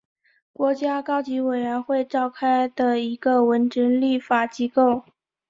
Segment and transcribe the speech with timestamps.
[0.51, 5.03] 国家高级委员会召开的一个文职立法机构。